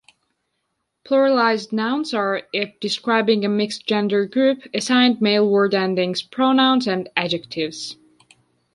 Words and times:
Pluralized 1.05 1.71
nouns 1.71 2.11
are, 2.11 2.41
if 2.51 2.79
describing 2.79 3.45
a 3.45 3.49
mixed-gender 3.49 4.25
group, 4.25 4.67
assigned 4.73 5.21
male 5.21 5.47
word-endings, 5.47 6.23
pronouns, 6.23 6.87
and 6.87 7.07
adjectives. 7.15 7.97